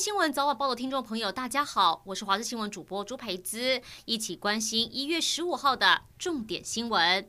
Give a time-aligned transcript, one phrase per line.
[0.00, 7.28] 新闻早晚报的听众朋友，大家好，我是华视新闻主播朱培姿，一起关心一月十五号的重点新闻。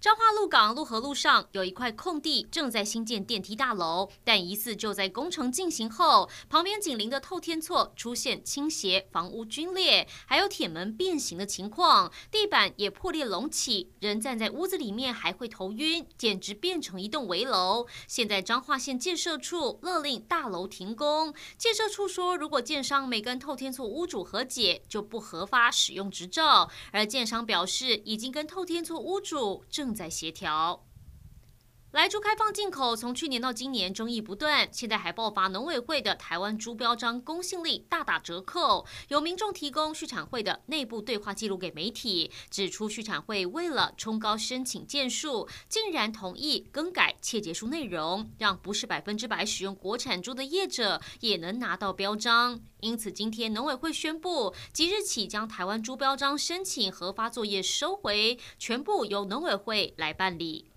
[0.00, 17.86] 彰化鹿港鹿和路上有一块空地，正在兴建电梯大楼，但疑似就在工程进行后，旁边紧邻的透天厝出现倾斜、房屋龟裂，还有铁门变形的情况，地板也破裂隆起，人站在屋子里面还会头晕，简直变成一栋危楼。
[18.08, 29.89] 现在彰化县建设处勒令大楼停工，建设处说，如果建商没跟透天厝屋主和解，就不合法使用执照，而建商表示已经跟透天厝屋主正。
[29.90, 30.86] 正在协调。
[31.92, 38.86] 莱猪开放进口，从去年到今年争议不断，现在还爆发农委会的台湾猪标章公信力大打折扣。
[39.08, 52.60] 有民众提供畜产会的内部对话记录给媒体，指出畜产会为了冲高申请件数，竟然同意更改切结书内容，让不是百分之百使用国产猪的业者也能拿到标章。
[52.78, 60.69] 因此，今天农委会宣布，即日起将台湾猪标章申请核发作业收回，全部由农委会来办理。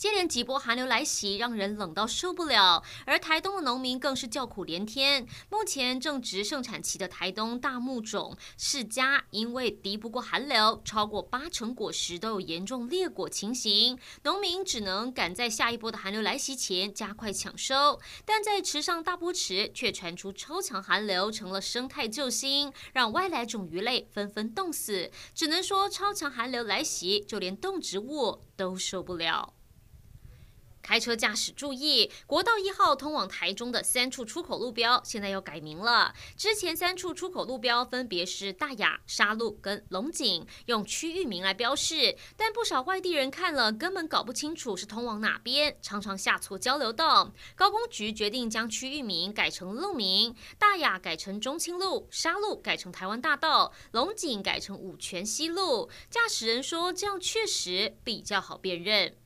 [0.00, 5.26] 接连几波寒流来袭，让人冷到受不了，而台东的农民更是叫苦连天。
[5.50, 18.00] 目前正值盛产期的台东大木种释迦，因为敌不过寒流，超过八成果实都有严重裂果情形，农民只能赶在下一波的寒流来袭前加快抢收。
[18.24, 25.10] 但在池上大波池却传出超强寒流成了生态救星，让外来种鱼类纷纷冻死。
[25.34, 29.52] 只能说超强寒流来袭，就连动植物都受不了。
[30.82, 36.14] 开车驾驶注意，国道一号通往台中的三处出口路标现在要改名了。
[36.36, 47.32] 之前三处出口路标分别是大雅、沙鹿跟龙井，用区域名来标示，但不少外地人看了根本搞不清楚是通往哪边，常常下错交流道。
[47.54, 55.90] 高工局决定将区域名改成路名，大雅改成中清路，沙鹿改成台湾大道，龙井改成五权西路。
[56.08, 59.19] 驾驶人说这样确实比较好辨认。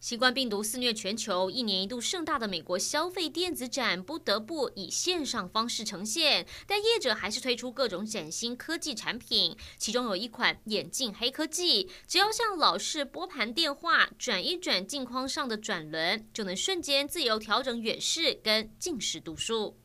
[0.00, 9.56] 新冠病毒肆虐全球，一年一度盛大的美国消费电子展不得不以线上方式呈现，但业者还是推出各种崭新科技产品。
[9.76, 19.80] 其中有一款眼镜黑科技，只要像老式拨盘电话转一转镜框上的转轮，就能瞬间自由调整远视跟近视度数。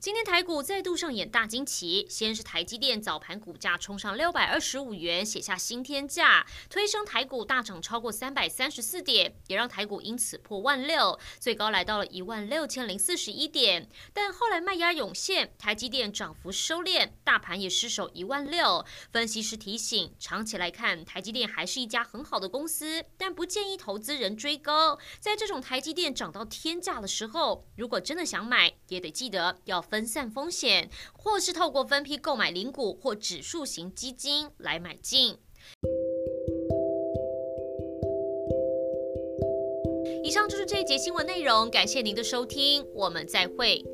[0.00, 13.88] 今天台股再度上演大惊奇，先是台积电早盘股价冲上六百二十五元，写下新天价，推升台股大涨超过三百三十四点，也让台股因此破万六，最高来到了一万六千零四十一点。
[14.12, 18.84] 但后来卖压涌现，台积电涨幅收敛，大盘也失守一万六。
[19.10, 24.96] 分析师提醒，长期来看，台积电还是一家很好的公司，但不建议投资人追高。
[25.18, 35.38] 在这种台积电涨到天价的时候，如果真的想买，也得记得要分散风险，或是透过分批购买零股或指数型基金来买进。
[40.22, 43.84] 以上就是这一节新闻内容，感谢您的收听，我们再会。